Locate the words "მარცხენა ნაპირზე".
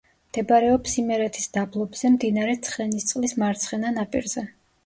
3.45-4.49